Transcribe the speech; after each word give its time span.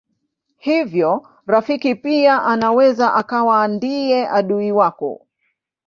Hivyo 0.57 1.27
rafiki 1.45 1.95
pia 1.95 2.43
anaweza 2.43 3.13
akawa 3.13 3.67
ndiye 3.67 4.27
adui 4.29 4.71
wako. 4.71 5.27